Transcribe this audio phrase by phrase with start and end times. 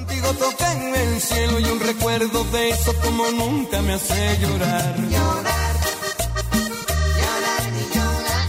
[0.00, 4.96] Contigo toqué en el cielo y un recuerdo de eso como nunca me hace llorar.
[4.96, 5.76] Llorar,
[7.20, 8.48] llorar y llorar.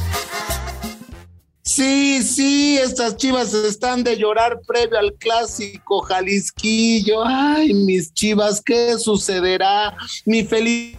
[1.61, 7.25] Sí, sí, estas chivas están de llorar previo al clásico Jalisquillo.
[7.25, 9.97] Ay, mis chivas, ¿qué sucederá?
[10.25, 10.97] Mi feliz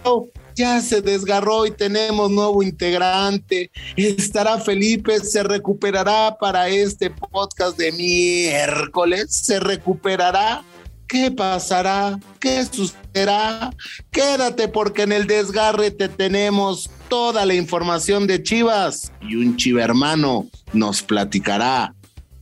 [0.54, 3.70] ya se desgarró y tenemos nuevo integrante.
[3.96, 10.62] Estará Felipe, se recuperará para este podcast de miércoles, se recuperará.
[11.06, 12.18] ¿Qué pasará?
[12.40, 13.70] ¿Qué sucederá?
[14.10, 19.82] Quédate porque en el desgarre te tenemos toda la información de Chivas y un chiva
[19.82, 21.94] hermano nos platicará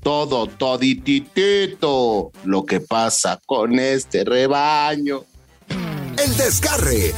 [0.02, 5.24] todo, todititito, lo que pasa con este rebaño.
[6.22, 7.14] El Desgarre.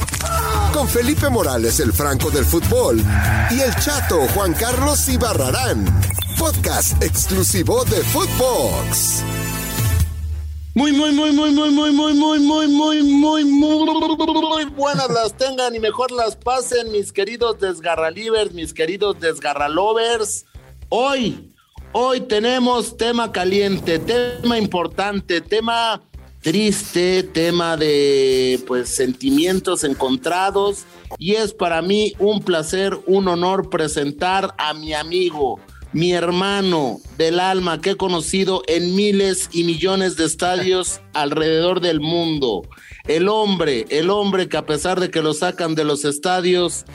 [0.71, 3.03] Con Felipe Morales, el Franco del Fútbol.
[3.51, 5.83] Y el Chato Juan Carlos Ibarrarán.
[6.39, 9.23] Podcast exclusivo de Footbox.
[10.73, 15.75] Muy, muy, muy, muy, muy, muy, muy, muy, muy, muy, muy, muy buenas las tengan
[15.75, 20.45] y mejor las pasen, mis queridos desgarralivers, mis queridos desgarralovers.
[20.87, 21.53] Hoy,
[21.91, 26.01] hoy tenemos tema caliente, tema importante, tema
[26.43, 30.83] triste, tema de pues sentimientos encontrados
[31.17, 35.59] y es para mí un placer, un honor presentar a mi amigo,
[35.93, 42.01] mi hermano del alma que he conocido en miles y millones de estadios alrededor del
[42.01, 42.63] mundo.
[43.07, 46.85] El hombre, el hombre que a pesar de que lo sacan de los estadios...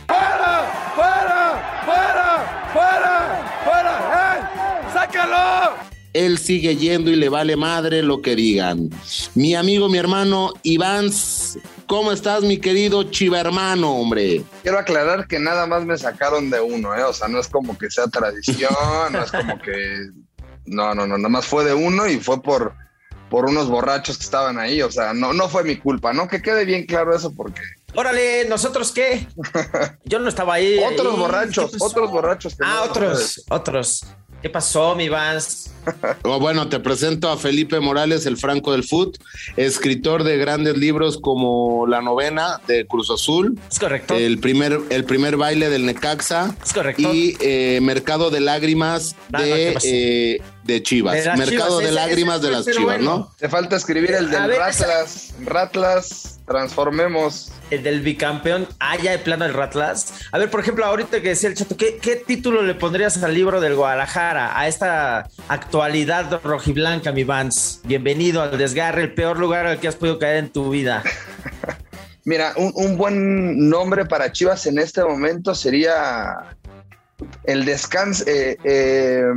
[6.13, 8.91] él sigue yendo y le vale madre lo que digan.
[9.35, 11.11] Mi amigo, mi hermano Iván,
[11.87, 14.43] ¿cómo estás, mi querido chiva hermano, hombre?
[14.63, 17.05] Quiero aclarar que nada más me sacaron de uno, ¿eh?
[17.05, 18.73] O sea, no es como que sea tradición,
[19.11, 20.09] no es como que.
[20.67, 22.75] No, no, no, nada más fue de uno y fue por,
[23.31, 24.83] por unos borrachos que estaban ahí.
[24.83, 26.29] O sea, no, no fue mi culpa, ¿no?
[26.29, 27.63] Que quede bien claro eso porque.
[27.95, 29.27] Órale, ¿nosotros qué?
[30.05, 30.79] Yo no estaba ahí.
[30.85, 32.57] otros borrachos, otros borrachos.
[32.63, 34.05] ah, otros, otros.
[34.43, 35.73] ¿Qué pasó, mi Vans?
[36.23, 39.19] Oh, bueno, te presento a Felipe Morales, el Franco del Foot,
[39.57, 43.59] escritor de grandes libros como La Novena de Cruz Azul.
[43.71, 44.15] Es correcto.
[44.15, 46.55] El primer, el primer baile del Necaxa.
[46.65, 47.13] Es correcto.
[47.13, 51.27] Y eh, Mercado de Lágrimas de, eh, de Chivas.
[51.37, 53.35] Mercado de Lágrimas de las Chivas, ¿no?
[53.39, 55.35] Te falta escribir el del Ratlas.
[55.45, 57.51] Ratlas transformemos.
[57.71, 58.69] El del bicampeón.
[58.79, 60.13] Ah, ya de plano el Ratlas.
[60.31, 63.33] A ver, por ejemplo, ahorita que decía el chato, ¿qué, ¿qué, título le pondrías al
[63.33, 64.59] libro del Guadalajara?
[64.59, 67.81] A esta actualidad rojiblanca, mi Vans.
[67.85, 71.03] Bienvenido al desgarre, el peor lugar al que has podido caer en tu vida.
[72.25, 76.37] Mira, un, buen nombre para Chivas en este momento sería
[77.45, 78.25] el descanso.
[78.27, 79.33] Eh, eh,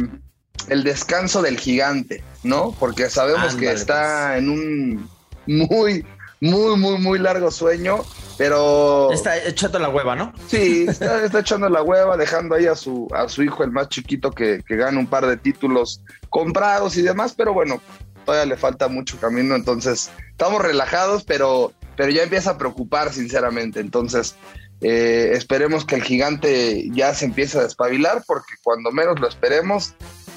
[0.71, 2.73] el descanso del gigante, ¿no?
[2.79, 4.39] Porque sabemos que está pues.
[4.39, 5.09] en un
[5.45, 6.05] muy,
[6.39, 8.05] muy, muy, muy largo sueño,
[8.37, 9.11] pero...
[9.11, 10.31] Está echando la hueva, ¿no?
[10.47, 14.31] Sí, está, echando la hueva, dejando ahí a su, a su hijo, el más chiquito,
[14.31, 17.81] que, que gana un par de títulos comprados y demás, pero bueno,
[18.23, 23.81] todavía le falta mucho camino, entonces estamos relajados, pero, pero ya empieza a preocupar, sinceramente.
[23.81, 24.37] Entonces,
[24.81, 29.95] eh, esperemos que el gigante ya se empiece a despabilar, porque cuando menos lo esperemos,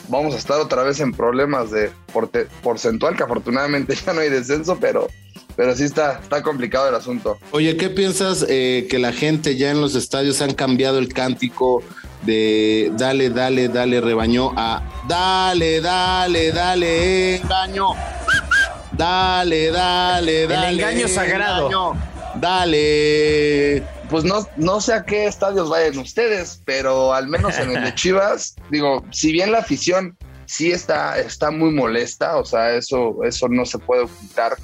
[0.08, 1.90] vamos a estar otra vez en problemas de
[2.62, 5.08] porcentual, que afortunadamente ya no hay descenso, pero
[5.56, 7.38] pero sí está, está complicado el asunto.
[7.52, 11.82] Oye, ¿qué piensas eh, que la gente ya en los estadios han cambiado el cántico
[12.22, 17.90] de dale, dale, dale, rebañó a dale, dale, dale, engaño?
[18.92, 20.68] Dale, dale, dale.
[20.68, 21.96] El engaño sagrado.
[22.36, 23.93] Dale.
[24.14, 27.92] Pues no, no sé a qué estadios vayan ustedes, pero al menos en el de
[27.96, 30.16] Chivas, digo, si bien la afición
[30.46, 34.56] sí está, está muy molesta, o sea, eso, eso no se puede ocultar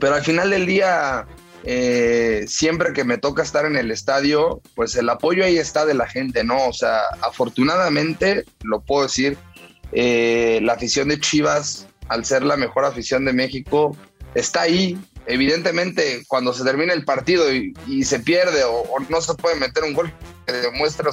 [0.00, 1.26] pero al final del día,
[1.64, 5.92] eh, siempre que me toca estar en el estadio, pues el apoyo ahí está de
[5.92, 6.68] la gente, ¿no?
[6.68, 9.36] O sea, afortunadamente, lo puedo decir,
[9.92, 13.94] eh, la afición de Chivas, al ser la mejor afición de México,
[14.34, 14.98] está ahí.
[15.28, 19.94] Evidentemente, cuando se termina el partido y, se pierde o, no se puede meter un
[19.94, 20.12] gol
[20.46, 21.10] que demuestra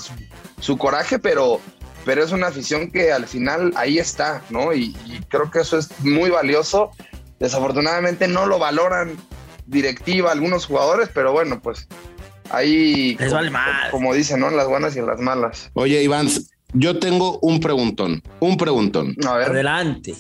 [0.59, 1.59] su, coraje, pero,
[2.06, 4.73] pero es una afición que al final ahí está, ¿no?
[4.73, 4.95] y
[5.29, 6.91] creo que eso es muy valioso
[7.39, 9.17] Desafortunadamente no lo valoran
[9.65, 11.88] directiva algunos jugadores, pero bueno, pues
[12.50, 13.91] ahí, Les vale mal.
[13.91, 14.50] como dicen, ¿no?
[14.51, 15.69] Las buenas y en las malas.
[15.73, 16.29] Oye, Iván,
[16.73, 19.15] yo tengo un preguntón, un preguntón.
[19.27, 19.50] A ver.
[19.50, 20.15] Adelante.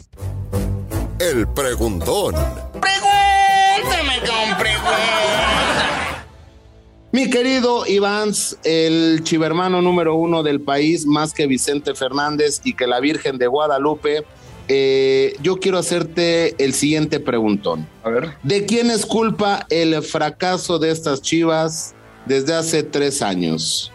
[1.19, 2.35] El preguntón.
[7.15, 8.33] Mi querido Iván,
[8.65, 13.47] el chivermano número uno del país, más que Vicente Fernández y que la Virgen de
[13.47, 14.25] Guadalupe,
[14.67, 17.87] eh, yo quiero hacerte el siguiente preguntón.
[18.03, 18.33] A ver.
[18.43, 21.95] ¿De quién es culpa el fracaso de estas chivas
[22.25, 23.93] desde hace tres años?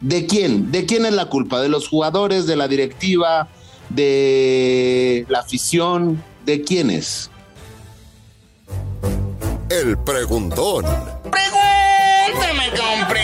[0.00, 0.70] ¿De quién?
[0.70, 1.60] ¿De quién es la culpa?
[1.60, 3.48] ¿De los jugadores, de la directiva,
[3.90, 6.22] de la afición?
[6.46, 7.30] ¿De quiénes?
[9.70, 10.84] El preguntón.
[11.30, 13.18] Pregúntame con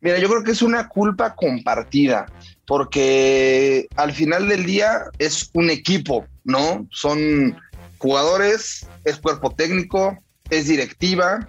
[0.00, 2.24] Mira, yo creo que es una culpa compartida,
[2.66, 6.86] porque al final del día es un equipo, ¿no?
[6.90, 7.60] Son
[7.98, 11.46] jugadores, es cuerpo técnico, es directiva.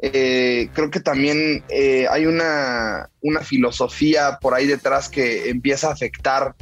[0.00, 5.92] Eh, creo que también eh, hay una, una filosofía por ahí detrás que empieza a
[5.92, 6.54] afectar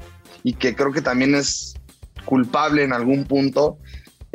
[0.45, 1.75] y que creo que también es
[2.25, 3.79] culpable en algún punto.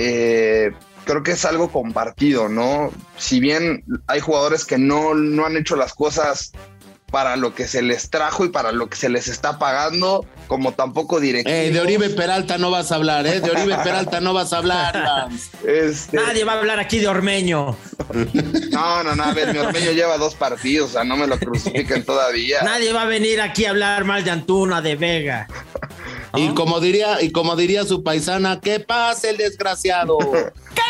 [0.01, 0.71] Eh,
[1.05, 2.91] creo que es algo compartido, ¿no?
[3.17, 6.51] Si bien hay jugadores que no, no han hecho las cosas
[7.09, 10.73] para lo que se les trajo y para lo que se les está pagando, como
[10.73, 11.59] tampoco directivos.
[11.59, 13.41] Eh, de Oribe Peralta no vas a hablar, ¿eh?
[13.41, 15.29] De Oribe Peralta no vas a hablar.
[15.65, 17.75] Este, Nadie va a hablar aquí de Ormeño.
[18.71, 21.37] no, no, no, a ver, mi Ormeño lleva dos partidos, o sea, no me lo
[21.37, 22.61] crucifiquen todavía.
[22.63, 25.47] Nadie va a venir aquí a hablar mal de Antuna, de Vega.
[26.35, 30.17] Y como diría, y como diría su paisana, ¿qué pasa el desgraciado?
[30.19, 30.88] ¿Qué pasa el desgraciado?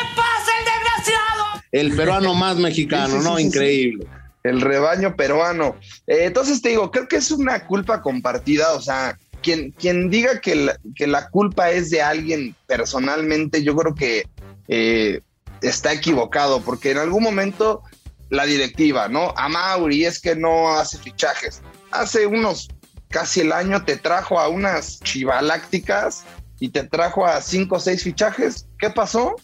[1.72, 3.40] El peruano más mexicano, ¿no?
[3.40, 4.08] Increíble.
[4.44, 5.76] El rebaño peruano.
[6.08, 10.40] Eh, entonces te digo, creo que es una culpa compartida, o sea, quien, quien diga
[10.40, 14.28] que la, que la culpa es de alguien personalmente, yo creo que
[14.68, 15.22] eh,
[15.62, 17.84] está equivocado, porque en algún momento
[18.30, 19.34] la directiva, ¿no?
[19.36, 21.62] A Mauri es que no hace fichajes.
[21.92, 22.70] Hace unos
[23.10, 26.24] casi el año te trajo a unas chivalácticas
[26.60, 28.68] y te trajo a cinco o seis fichajes.
[28.78, 29.36] ¿Qué pasó?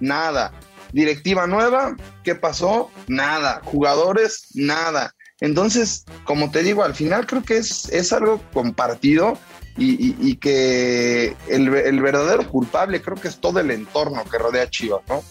[0.00, 0.52] Nada.
[0.94, 2.88] Directiva nueva, ¿qué pasó?
[3.08, 3.60] Nada.
[3.64, 5.12] Jugadores, nada.
[5.40, 9.36] Entonces, como te digo, al final creo que es, es algo compartido
[9.76, 15.00] y, que el, el verdadero culpable creo que es todo el entorno que rodea Chivas,
[15.08, 15.24] ¿no?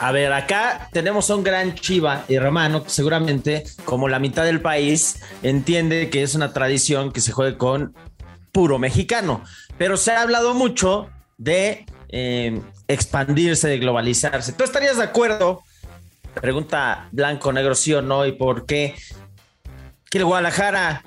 [0.00, 4.44] A ver, acá tenemos a un gran Chiva y Romano, que seguramente, como la mitad
[4.44, 7.94] del país, entiende que es una tradición que se juegue con
[8.50, 9.44] puro mexicano.
[9.76, 14.52] Pero se ha hablado mucho de eh, expandirse, de globalizarse.
[14.52, 15.62] ¿Tú estarías de acuerdo?
[16.34, 18.94] Pregunta blanco, negro, sí o no, y por qué.
[20.10, 21.04] Que el Guadalajara,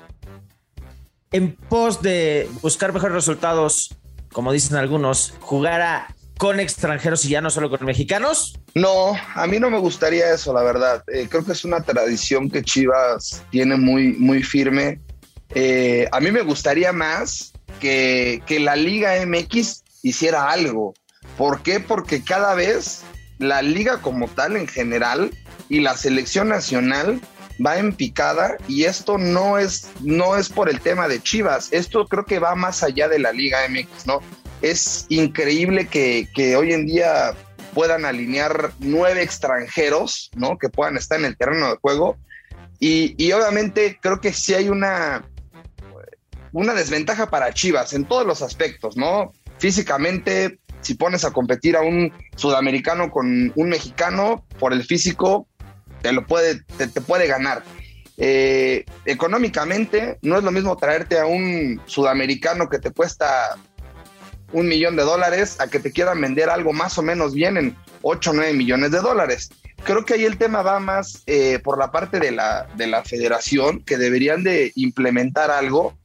[1.32, 3.96] en pos de buscar mejores resultados,
[4.32, 8.58] como dicen algunos, jugara con extranjeros y ya no solo con mexicanos.
[8.74, 11.04] No, a mí no me gustaría eso, la verdad.
[11.12, 15.00] Eh, creo que es una tradición que Chivas tiene muy, muy firme.
[15.54, 20.94] Eh, a mí me gustaría más que, que la Liga MX hiciera algo.
[21.36, 21.80] ¿Por qué?
[21.80, 23.02] Porque cada vez
[23.38, 25.30] la liga como tal en general
[25.68, 27.20] y la selección nacional
[27.64, 32.06] va en picada y esto no es, no es por el tema de Chivas, esto
[32.06, 34.20] creo que va más allá de la Liga MX, ¿no?
[34.60, 37.34] Es increíble que, que hoy en día
[37.74, 40.58] puedan alinear nueve extranjeros, ¿no?
[40.58, 42.16] Que puedan estar en el terreno de juego.
[42.78, 45.24] Y, y obviamente creo que sí hay una,
[46.52, 49.32] una desventaja para Chivas en todos los aspectos, ¿no?
[49.58, 55.48] Físicamente, si pones a competir a un sudamericano con un mexicano, por el físico,
[56.02, 57.62] te lo puede, te, puede ganar.
[58.18, 63.56] Eh, económicamente, no es lo mismo traerte a un sudamericano que te cuesta
[64.52, 67.76] un millón de dólares a que te quieran vender algo más o menos bien en
[68.02, 69.48] 8 o 9 millones de dólares.
[69.84, 73.02] Creo que ahí el tema va más eh, por la parte de la, de la
[73.02, 75.96] federación, que deberían de implementar algo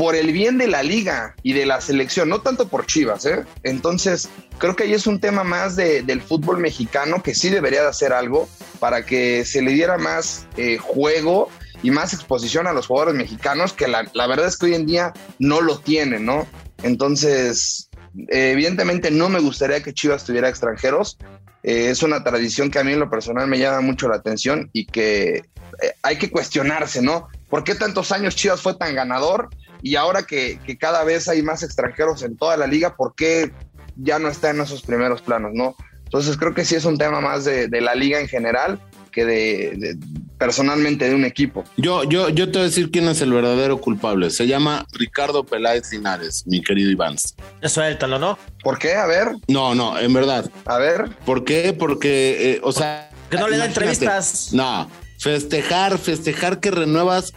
[0.00, 3.26] por el bien de la liga y de la selección, no tanto por Chivas.
[3.26, 3.44] ¿eh?
[3.64, 7.82] Entonces, creo que ahí es un tema más de, del fútbol mexicano que sí debería
[7.82, 11.50] de hacer algo para que se le diera más eh, juego
[11.82, 14.86] y más exposición a los jugadores mexicanos, que la, la verdad es que hoy en
[14.86, 16.46] día no lo tienen, ¿no?
[16.82, 17.90] Entonces,
[18.28, 21.18] evidentemente no me gustaría que Chivas tuviera extranjeros.
[21.62, 24.70] Eh, es una tradición que a mí en lo personal me llama mucho la atención
[24.72, 25.42] y que
[25.82, 27.28] eh, hay que cuestionarse, ¿no?
[27.50, 29.50] ¿Por qué tantos años Chivas fue tan ganador?
[29.82, 33.52] Y ahora que, que, cada vez hay más extranjeros en toda la liga, ¿por qué
[33.96, 35.74] ya no está en esos primeros planos, no?
[36.04, 39.24] Entonces creo que sí es un tema más de, de la liga en general que
[39.24, 39.98] de, de,
[40.38, 41.64] personalmente de un equipo.
[41.76, 44.30] Yo, yo, yo te voy a decir quién es el verdadero culpable.
[44.30, 47.16] Se llama Ricardo Peláez Linares, mi querido Iván.
[47.62, 48.38] Suéltalo, ¿no?
[48.62, 48.94] ¿Por qué?
[48.94, 49.32] A ver.
[49.48, 50.50] No, no, en verdad.
[50.66, 51.10] A ver.
[51.24, 51.74] ¿Por qué?
[51.78, 53.10] Porque, eh, o sea.
[53.30, 54.52] Que no le da entrevistas.
[54.52, 57.32] No, festejar, festejar que renuevas.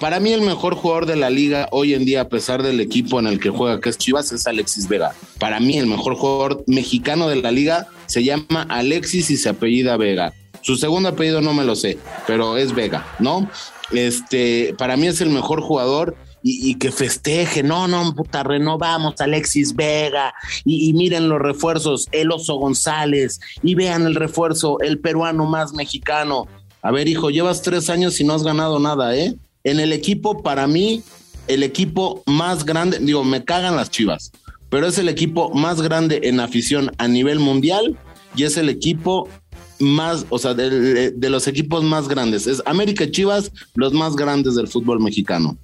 [0.00, 3.18] Para mí el mejor jugador de la liga hoy en día, a pesar del equipo
[3.18, 5.14] en el que juega, que es Chivas, es Alexis Vega.
[5.38, 9.96] Para mí el mejor jugador mexicano de la liga se llama Alexis y se apellida
[9.96, 10.34] Vega.
[10.60, 13.48] Su segundo apellido no me lo sé, pero es Vega, ¿no?
[13.90, 17.62] Este, para mí es el mejor jugador y, que festeje.
[17.62, 20.34] No, no, puta, renovamos Alexis Vega
[20.64, 25.72] y, y, miren los refuerzos, el Oso González y vean el refuerzo, el peruano más
[25.72, 26.46] mexicano.
[26.82, 29.34] A ver, hijo, llevas tres años y no has ganado nada, ¿eh?
[29.66, 31.02] En el equipo, para mí,
[31.48, 34.30] el equipo más grande, digo, me cagan las chivas,
[34.70, 37.98] pero es el equipo más grande en afición a nivel mundial
[38.36, 39.28] y es el equipo
[39.78, 42.46] más, o sea, de, los equipos más grandes.
[42.46, 45.56] Es América y Chivas, los más grandes del fútbol mexicano.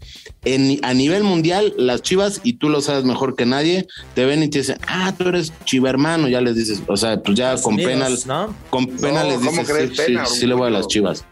[0.45, 4.42] En, a nivel mundial, las Chivas, y tú lo sabes mejor que nadie, te ven
[4.42, 7.76] y te dicen, ah, tú eres chivermano, ya les dices, o sea, pues ya con
[7.76, 8.54] pena, ¿no?
[8.71, 11.25] con pena les dices, sí, sí, le voy a las Chivas.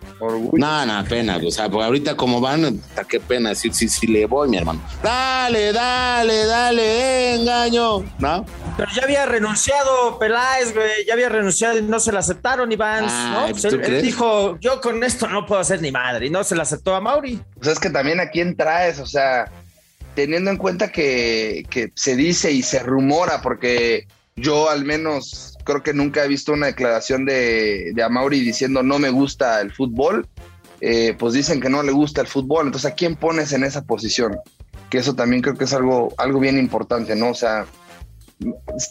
[0.53, 3.55] No, no, pena, o sea, porque ahorita como van, ¿a qué pena?
[3.55, 4.81] Sí, sí, sí le voy, mi hermano.
[5.03, 8.45] Dale, dale, dale, engaño, ¿no?
[8.77, 13.07] Pero ya había renunciado Peláez, güey, ya había renunciado y no se lo aceptaron, Iván.
[13.07, 13.49] ¿no?
[13.51, 16.63] Pues él, dijo, yo con esto no puedo hacer ni madre, y no se lo
[16.63, 17.41] aceptó a Mauri.
[17.55, 19.51] Pues es que también a quién traes, o sea,
[20.15, 25.83] teniendo en cuenta que, que se dice y se rumora, porque yo al menos creo
[25.83, 30.27] que nunca he visto una declaración de, de Amauri diciendo no me gusta el fútbol,
[30.81, 33.83] eh, pues dicen que no le gusta el fútbol, entonces ¿a quién pones en esa
[33.83, 34.37] posición?
[34.89, 37.31] Que eso también creo que es algo, algo bien importante, ¿no?
[37.31, 37.67] O sea,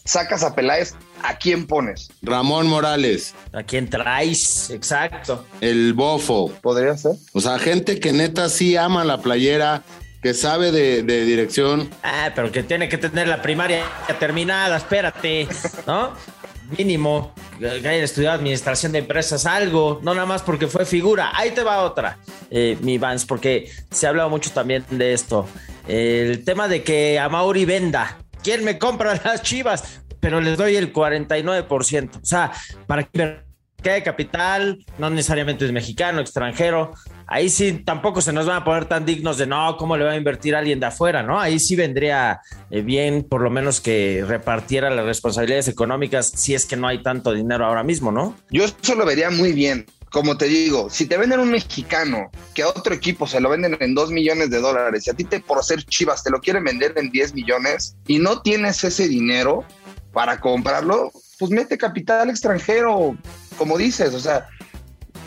[0.05, 2.09] sacas a Peláez, ¿a quién pones?
[2.21, 3.33] Ramón Morales.
[3.53, 4.69] ¿A quién traes?
[4.69, 5.45] Exacto.
[5.61, 6.51] El bofo.
[6.61, 7.13] Podría ser.
[7.33, 9.83] O sea, gente que neta sí ama la playera,
[10.21, 11.89] que sabe de, dirección.
[12.03, 13.83] Ah, pero que tiene que tener la primaria
[14.19, 15.47] terminada, espérate,
[15.87, 16.13] ¿no?
[16.77, 21.31] Mínimo, que haya estudiado administración de empresas, algo, no nada más porque fue figura.
[21.33, 22.19] Ahí te va otra,
[22.51, 25.47] eh, mi Vans, porque se ha hablado mucho también de esto.
[25.87, 30.01] El tema de que a Mauri venda ¿Quién me compra las chivas?
[30.19, 32.21] Pero les doy el 49%.
[32.21, 32.51] O sea,
[32.87, 33.41] para que
[33.89, 36.91] hay capital, no necesariamente es mexicano, extranjero.
[37.25, 40.11] Ahí sí tampoco se nos van a poner tan dignos de no, ¿cómo le va
[40.11, 41.23] a invertir alguien de afuera?
[41.23, 41.39] ¿No?
[41.39, 42.41] Ahí sí vendría
[42.71, 47.03] eh, bien, por lo menos que repartiera las responsabilidades económicas si es que no hay
[47.03, 48.35] tanto dinero ahora mismo, ¿no?
[48.49, 52.63] Yo eso lo vería muy bien como te digo, si te venden un mexicano que
[52.63, 55.39] a otro equipo se lo venden en 2 millones de dólares y a ti te
[55.39, 59.65] por ser chivas te lo quieren vender en 10 millones y no tienes ese dinero
[60.11, 63.15] para comprarlo, pues mete capital extranjero,
[63.57, 64.47] como dices, o sea,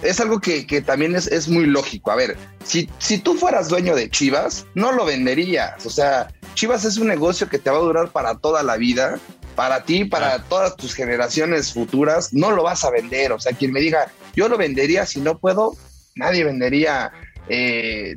[0.02, 2.10] es algo que, también es, es, muy lógico.
[2.10, 5.86] A ver, si, si tú fueras dueño de Chivas, no lo venderías.
[5.86, 9.20] O sea, Chivas es un negocio que te va a durar para toda la vida
[9.54, 13.32] para ti, para todas tus generaciones futuras, no lo vas a vender.
[13.32, 15.76] O sea, quien me diga, yo lo vendería, si no puedo,
[16.14, 17.12] nadie vendería
[17.48, 18.14] eh,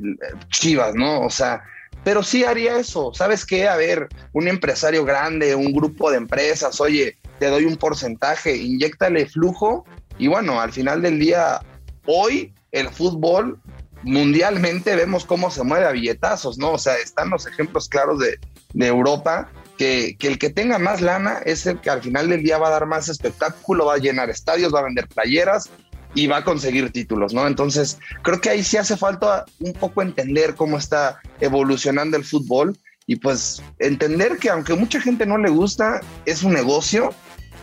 [0.48, 1.20] Chivas, ¿no?
[1.20, 1.62] O sea,
[2.04, 3.12] pero sí haría eso.
[3.14, 3.68] ¿Sabes qué?
[3.68, 9.26] A ver, un empresario grande, un grupo de empresas, oye, te doy un porcentaje, inyectale
[9.26, 9.84] flujo
[10.18, 11.60] y bueno, al final del día,
[12.06, 13.60] hoy el fútbol
[14.02, 16.72] mundialmente vemos cómo se mueve a billetazos, ¿no?
[16.72, 18.38] O sea, están los ejemplos claros de,
[18.72, 22.58] de Europa que, el que tenga más lana es el que al final del día
[22.58, 25.70] va a dar más espectáculo, va a llenar estadios, va a vender playeras
[26.14, 27.46] y va a conseguir títulos, ¿no?
[27.46, 32.78] Entonces, creo que ahí sí hace falta un poco entender cómo está evolucionando el fútbol
[33.06, 37.14] y pues entender que aunque mucha gente no le gusta, es un negocio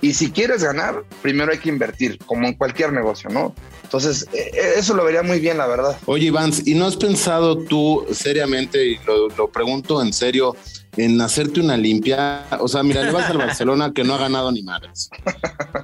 [0.02, 3.56] y si quieres ganar, primero hay que invertir, como en cualquier negocio, ¿no?
[3.84, 5.98] Entonces, e, e, eso lo vería muy bien, la verdad.
[6.06, 10.58] Oye, Vance, ¿y no has pensado tú seriamente, y lo pregunto en serio,
[10.98, 12.46] en hacerte una limpia.
[12.60, 15.10] O sea, mira, le vas al Barcelona que no ha ganado ni madres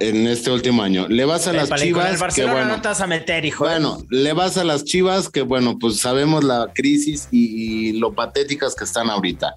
[0.00, 1.08] en este último año.
[1.08, 2.22] Le vas a las Chivas.
[2.34, 3.64] que bueno, no te vas a meter, hijo.
[3.64, 8.74] Bueno, le vas a las Chivas que bueno, pues sabemos la crisis y, lo patéticas
[8.74, 9.56] que están ahorita.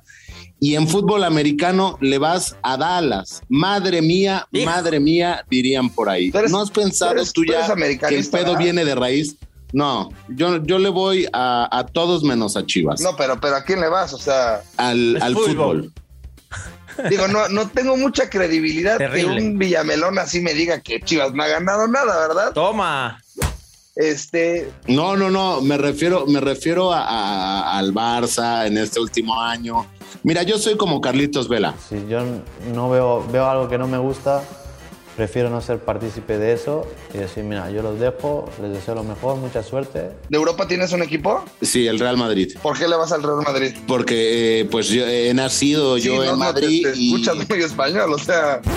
[0.60, 3.42] Y en fútbol americano le vas a Dallas.
[3.50, 6.32] Madre mía, madre mía, dirían por ahí.
[6.50, 7.68] ¿No has pensado tú ya
[8.08, 9.36] que el pedo viene de raíz?
[9.74, 13.01] No, yo, yo le voy a, todos menos a Chivas.
[13.01, 14.13] No, pero, pero ¿a quién le vas?
[14.13, 15.92] O sea, al, fútbol.
[17.10, 21.42] Digo, no, no tengo mucha credibilidad que un Villamelón así me diga que Chivas no
[21.42, 22.53] ha ganado nada, ¿verdad?
[22.53, 23.20] Toma.
[23.96, 24.72] Este.
[24.88, 25.60] No, no, no.
[25.62, 29.88] Me refiero, me refiero a, al Barça en este último año.
[30.22, 31.74] Mira, yo soy como Carlitos Vela.
[31.89, 32.24] Sí, yo
[32.74, 34.44] no veo, veo algo que no me gusta
[35.15, 39.03] prefiero no ser partícipe de eso y decir, mira, yo los dejo, les deseo lo
[39.03, 40.10] mejor, mucha suerte.
[40.29, 41.43] ¿De Europa tienes un equipo?
[41.62, 42.53] Sí, el Real Madrid.
[42.62, 43.75] ¿Por qué le vas al Real Madrid?
[43.88, 46.88] Porque eh, pues yo he nacido yo en Madrid.
[46.96, 47.13] y...
[47.13, 48.62] escuchas muy español, o sea...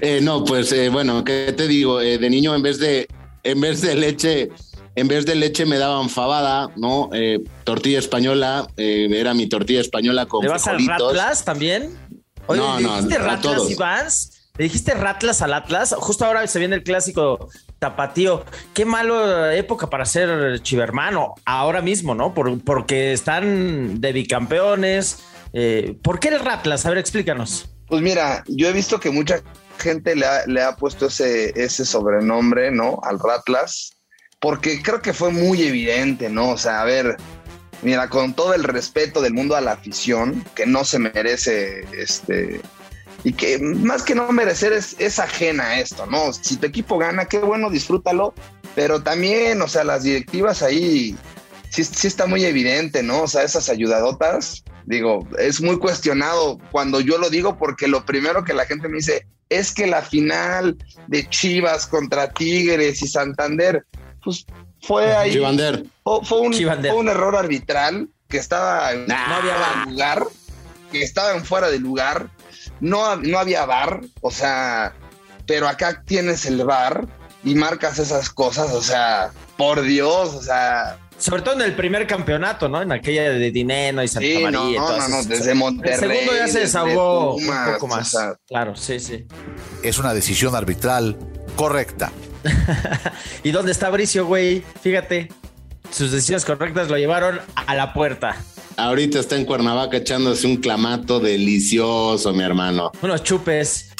[0.00, 1.98] Eh, no, pues eh, bueno, ¿qué te digo?
[1.98, 3.08] de niño en vez de,
[3.42, 4.50] en vez de leche...
[4.94, 7.08] En vez de leche me daban fabada, ¿no?
[7.62, 11.96] tortilla española, era mi tortilla española con ¿Le vas al Ratlas también?
[12.48, 13.70] Oye, no, no, a todos.
[14.58, 15.94] Le dijiste Ratlas al Atlas.
[15.96, 18.44] Justo ahora se viene el clásico tapatío.
[18.74, 22.34] Qué malo época para ser chivermano ahora mismo, ¿no?
[22.34, 25.20] porque están de bicampeones.
[25.52, 26.84] Eh, ¿Por qué el Ratlas?
[26.86, 27.70] A ver, explícanos.
[27.86, 29.40] Pues mira, yo he visto que mucha
[29.78, 32.98] gente le ha, le ha puesto ese, ese sobrenombre, ¿no?
[33.04, 33.92] Al Ratlas,
[34.40, 36.50] porque creo que fue muy evidente, ¿no?
[36.50, 37.16] O sea, a ver,
[37.82, 42.60] mira, con todo el respeto del mundo a la afición, que no se merece, este,
[43.24, 46.32] y que más que no merecer es, ajena a esto, ¿no?
[46.32, 48.34] Si tu equipo gana, qué bueno, disfrútalo,
[48.74, 51.16] pero también, o sea, las directivas ahí
[51.70, 53.22] sí, sí está muy evidente, ¿no?
[53.22, 58.44] O sea, esas ayudadotas, digo, es muy cuestionado cuando yo lo digo porque lo primero
[58.44, 63.84] que la gente me dice es que la final de Chivas contra Tigres y Santander,
[64.22, 64.46] pues
[64.80, 65.32] fue ahí.
[65.32, 65.84] Chivander.
[66.04, 70.24] Fue, un, fue un error arbitral que estaba en, no había lugar,
[70.92, 72.30] que estaba en fuera de lugar,
[72.80, 74.94] no, no había bar, o sea,
[75.46, 77.06] pero acá tienes el bar
[77.44, 82.06] y marcas esas cosas, o sea, por Dios, o sea, sobre todo en el primer
[82.06, 82.80] campeonato, ¿no?
[82.80, 84.60] En aquella de Dineno y Santa sí, María.
[84.60, 85.94] No, y no, no, no, desde Monterrey.
[85.94, 88.14] El segundo ya se desahogó un poco más.
[88.14, 89.26] O sea, claro, sí, sí.
[89.82, 91.18] Es una decisión arbitral
[91.56, 92.12] correcta.
[93.42, 94.62] ¿Y dónde está Bricio, güey?
[94.82, 95.28] Fíjate,
[95.90, 98.36] sus decisiones correctas lo llevaron a la puerta.
[98.76, 102.92] Ahorita está en Cuernavaca echándose un clamato delicioso, mi hermano.
[103.02, 103.90] Unos chupes.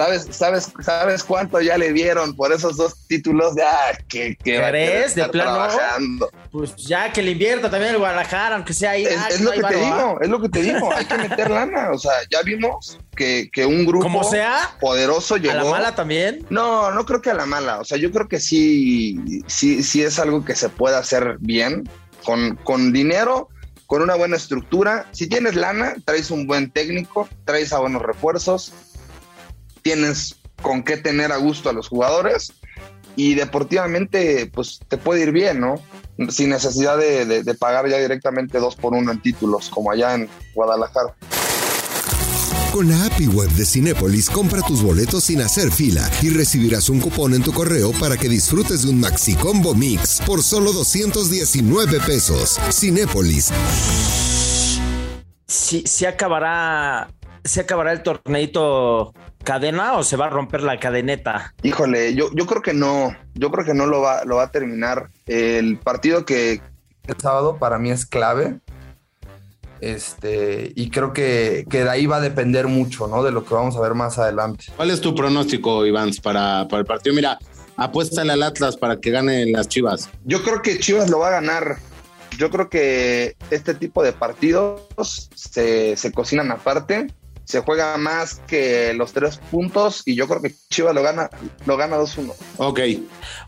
[0.00, 3.54] ¿Sabes, sabes, ¿Sabes cuánto ya le dieron por esos dos títulos?
[3.54, 5.14] Ya, que, que ¿Crees?
[5.14, 5.52] De plano.
[5.52, 6.30] Trabajando.
[6.50, 9.04] Pues ya que le invierta también el Guadalajara, aunque sea ahí.
[9.04, 10.90] Es, ah, es lo que te digo, es lo que te digo.
[10.90, 11.90] Hay que meter lana.
[11.90, 15.52] O sea, ya vimos que, que un grupo Como sea, poderoso llegó.
[15.52, 16.46] ¿A la mala también?
[16.48, 17.78] No, no creo que a la mala.
[17.78, 21.86] O sea, yo creo que sí, sí, sí es algo que se puede hacer bien,
[22.24, 23.50] con, con dinero
[23.90, 25.06] con una buena estructura.
[25.10, 28.72] Si tienes lana, traes un buen técnico, traes a buenos refuerzos,
[29.82, 32.52] tienes con qué tener a gusto a los jugadores
[33.16, 35.80] y deportivamente pues te puede ir bien, ¿no?
[36.28, 40.14] Sin necesidad de, de, de pagar ya directamente dos por uno en títulos como allá
[40.14, 41.14] en Guadalajara.
[42.72, 47.00] Con la API web de Cinépolis, compra tus boletos sin hacer fila y recibirás un
[47.00, 51.98] cupón en tu correo para que disfrutes de un Maxi Combo Mix por solo 219
[52.06, 52.60] pesos.
[52.70, 53.50] Cinépolis.
[55.48, 57.10] Sí, sí acabará,
[57.44, 59.12] se acabará el torneito
[59.44, 61.54] cadena o se va a romper la cadeneta?
[61.62, 64.50] Híjole, yo, yo creo que no, yo creo que no lo va, lo va a
[64.50, 65.10] terminar.
[65.26, 66.60] El partido que
[67.06, 68.60] el sábado para mí es clave.
[69.80, 73.22] Este, y creo que, que, de ahí va a depender mucho, ¿no?
[73.22, 74.66] De lo que vamos a ver más adelante.
[74.76, 77.14] ¿Cuál es tu pronóstico, Iván, para, para el partido?
[77.14, 77.38] Mira,
[77.76, 80.10] apuéstale al Atlas para que gane las Chivas.
[80.24, 81.78] Yo creo que Chivas lo va a ganar.
[82.36, 84.82] Yo creo que este tipo de partidos
[85.34, 87.08] se, se cocinan aparte
[87.50, 91.28] se juega más que los tres puntos y yo creo que Chivas lo gana,
[91.66, 92.32] lo gana 2-1.
[92.58, 92.80] Ok.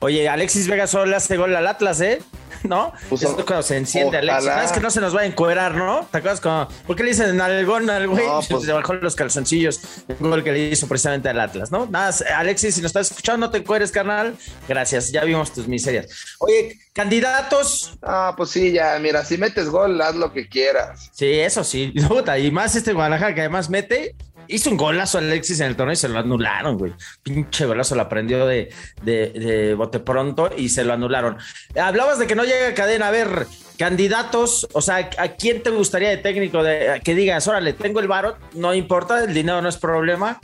[0.01, 2.21] Oye, Alexis Vega solo hace gol al Atlas, ¿eh?
[2.64, 2.92] ¿No?
[3.09, 4.37] Pues, Esto cuando se enciende ojalá.
[4.37, 4.53] Alexis.
[4.53, 6.07] ¿Sabes que no se nos va a encuerar, no?
[6.11, 8.27] ¿Te acuerdas como, ¿Por qué le dicen algón al güey?
[8.27, 9.81] No, pues, se bajó los calzoncillos.
[10.20, 11.87] Un gol que le hizo precisamente al Atlas, ¿no?
[11.87, 14.37] Nada, Alexis, si nos estás escuchando, no te encueres, carnal.
[14.68, 16.07] Gracias, ya vimos tus miserias.
[16.38, 17.98] Oye, candidatos.
[18.03, 21.11] Ah, pues sí, ya, mira, si metes gol, haz lo que quieras.
[21.12, 21.92] Sí, eso sí.
[22.38, 24.14] Y más este Guadalajara que además mete.
[24.49, 26.93] Hizo un golazo Alexis en el torneo y se lo anularon, güey.
[27.23, 28.71] Pinche golazo lo aprendió de,
[29.03, 31.39] de, de, bote pronto y se lo anularon.
[31.81, 33.09] Hablabas de que no llega a cadena.
[33.09, 33.47] A ver,
[33.79, 38.09] candidatos, o sea, ¿a quién te gustaría de técnico de, que digas, órale, tengo el
[38.09, 40.41] varo, no importa, el dinero no es problema?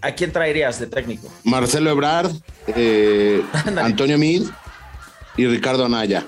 [0.00, 1.32] ¿A quién traerías de técnico?
[1.44, 2.32] Marcelo Ebrard,
[2.68, 3.42] eh,
[3.76, 4.50] Antonio Mil
[5.36, 6.26] y Ricardo Anaya.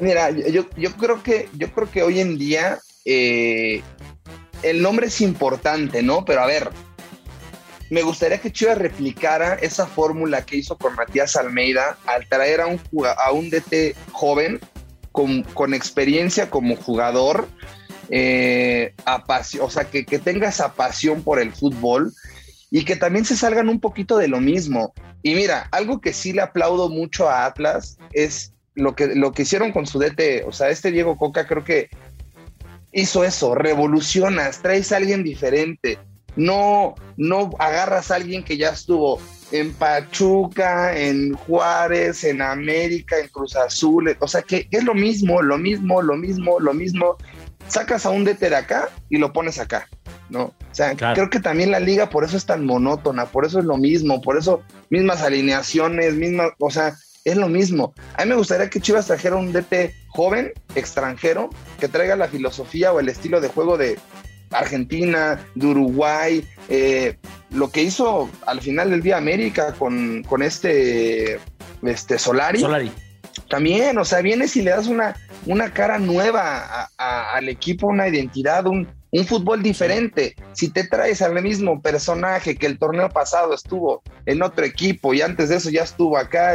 [0.00, 3.82] Mira, yo, yo creo que yo creo que hoy en día eh,
[4.62, 6.24] el nombre es importante, ¿no?
[6.24, 6.70] Pero a ver,
[7.90, 12.66] me gustaría que Chivas replicara esa fórmula que hizo con Matías Almeida al traer a
[12.66, 12.80] un,
[13.16, 14.60] a un DT joven
[15.12, 17.48] con, con experiencia como jugador,
[18.10, 18.94] eh,
[19.60, 22.12] o sea, que, que tenga esa pasión por el fútbol
[22.70, 24.92] y que también se salgan un poquito de lo mismo.
[25.22, 29.42] Y mira, algo que sí le aplaudo mucho a Atlas es lo que, lo que
[29.42, 30.44] hicieron con su DT.
[30.46, 31.88] O sea, este Diego Coca creo que
[32.98, 35.98] hizo eso, revolucionas, traes a alguien diferente.
[36.36, 43.28] No, no agarras a alguien que ya estuvo en Pachuca, en Juárez, en América, en
[43.28, 44.16] Cruz Azul.
[44.20, 47.16] O sea, que es lo mismo, lo mismo, lo mismo, lo mismo.
[47.66, 49.88] Sacas a un DT de acá y lo pones acá.
[50.30, 50.42] ¿no?
[50.42, 51.14] O sea, claro.
[51.14, 54.20] creo que también la liga por eso es tan monótona, por eso es lo mismo,
[54.20, 57.92] por eso mismas alineaciones, mismas, o sea, es lo mismo.
[58.14, 62.92] A mí me gustaría que Chivas trajera un DT joven, extranjero, que traiga la filosofía
[62.92, 63.98] o el estilo de juego de
[64.50, 67.16] Argentina, de Uruguay, eh,
[67.50, 71.38] lo que hizo al final del día América con, con este,
[71.82, 72.90] este Solari, Solari.
[73.48, 75.14] también, o sea, vienes y le das una,
[75.46, 80.34] una cara nueva a- a- al equipo, una identidad, un, un fútbol diferente.
[80.52, 85.22] Si te traes al mismo personaje que el torneo pasado estuvo en otro equipo y
[85.22, 86.54] antes de eso ya estuvo acá,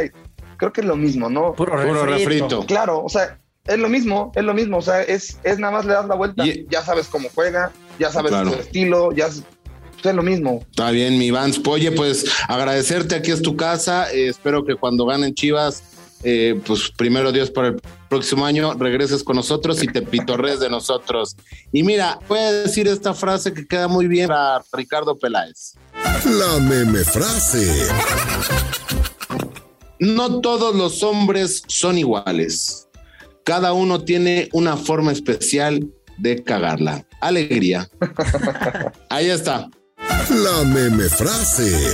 [0.56, 1.52] creo que es lo mismo, ¿no?
[1.54, 2.46] Puro, Puro refrito.
[2.48, 2.66] refrito.
[2.66, 5.84] Claro, o sea, es lo mismo, es lo mismo, o sea, es, es nada más
[5.86, 8.52] le das la vuelta, Y- ya sabes cómo juega, ya sabes Claro.
[8.52, 9.42] su estilo, ya es,
[10.02, 10.62] es lo mismo.
[10.70, 11.60] Está bien, mi Vans.
[11.66, 14.12] Oye, pues agradecerte, aquí es tu casa.
[14.12, 15.82] Eh, espero que cuando ganen Chivas,
[16.22, 20.68] eh, pues primero Dios para el próximo año, regreses con nosotros y te pitorres de
[20.68, 21.36] nosotros.
[21.72, 25.72] Y mira, voy a decir esta frase que queda muy bien para Ricardo Peláez.
[26.26, 27.88] La meme frase.
[29.98, 32.88] No todos los hombres son iguales.
[33.44, 37.04] Cada uno tiene una forma especial de cagarla.
[37.20, 37.88] Alegría.
[39.10, 39.68] Ahí está.
[40.30, 41.92] La meme frase.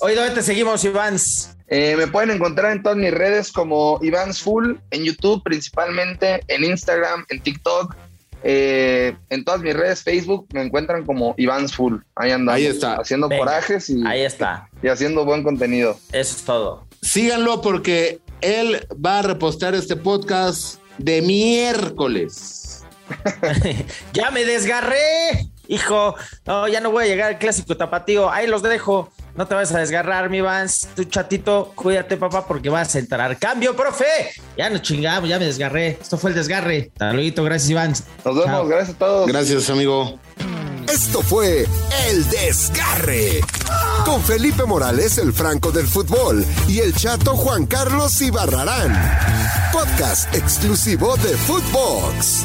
[0.00, 1.56] Oye, ¿dónde te seguimos, Ivans?
[1.68, 6.64] Eh, me pueden encontrar en todas mis redes como Ivans Full, en YouTube principalmente, en
[6.64, 7.94] Instagram, en TikTok,
[8.42, 11.96] eh, en todas mis redes, Facebook, me encuentran como Ivans Full.
[12.14, 12.58] Ahí andamos.
[12.58, 12.96] Ahí está.
[12.96, 13.44] Haciendo Venga.
[13.44, 14.68] corajes y, Ahí está.
[14.82, 15.96] y haciendo buen contenido.
[16.12, 16.86] Eso es todo.
[17.02, 22.84] Síganlo porque él va a repostar este podcast de miércoles.
[24.12, 25.48] ya me desgarré.
[25.66, 26.14] Hijo,
[26.46, 28.30] no, ya no voy a llegar al clásico tapatío.
[28.30, 29.10] Ahí los dejo.
[29.38, 30.88] No te vas a desgarrar, mi Vans.
[30.96, 33.38] Tu chatito, cuídate, papá, porque vas a entrar.
[33.38, 34.04] ¡Cambio, profe!
[34.56, 35.96] Ya no chingamos, ya me desgarré.
[36.02, 36.90] Esto fue el desgarre.
[36.94, 38.02] Hasta luego, gracias, Ivans.
[38.24, 38.66] Nos vemos, Chao.
[38.66, 39.28] gracias a todos.
[39.28, 40.18] Gracias, amigo.
[40.88, 41.66] Esto fue
[42.08, 43.40] El Desgarre.
[44.04, 48.92] Con Felipe Morales, el Franco del Fútbol, y el chato Juan Carlos Ibarrarán.
[49.70, 52.44] Podcast exclusivo de Footbox.